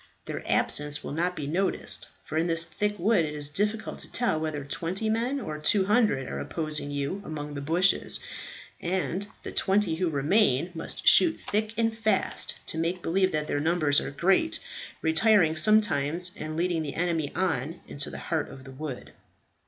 Their 0.25 0.41
absence 0.51 1.03
will 1.03 1.11
not 1.11 1.35
be 1.35 1.45
noticed, 1.45 2.07
for 2.23 2.35
in 2.35 2.47
this 2.47 2.65
thick 2.65 2.97
wood 2.97 3.23
it 3.23 3.35
is 3.35 3.49
difficult 3.49 3.99
to 3.99 4.11
tell 4.11 4.39
whether 4.39 4.65
twenty 4.65 5.11
men 5.11 5.39
or 5.39 5.59
two 5.59 5.85
hundred 5.85 6.27
are 6.27 6.39
opposing 6.39 6.89
you 6.89 7.21
among 7.23 7.53
the 7.53 7.61
bushes; 7.61 8.19
and 8.81 9.27
the 9.43 9.51
twenty 9.51 9.97
who 9.97 10.09
remain 10.09 10.71
must 10.73 11.07
shoot 11.07 11.39
thick 11.39 11.75
and 11.77 11.95
fast 11.95 12.55
to 12.65 12.79
make 12.79 13.03
believe 13.03 13.31
that 13.31 13.45
their 13.45 13.59
numbers 13.59 14.01
are 14.01 14.09
great, 14.09 14.59
retiring 15.03 15.55
sometimes, 15.55 16.31
and 16.35 16.57
leading 16.57 16.81
the 16.81 16.95
enemy 16.95 17.31
on 17.35 17.79
into 17.87 18.09
the 18.09 18.17
heart 18.17 18.49
of 18.49 18.63
the 18.63 18.71
wood." 18.71 19.13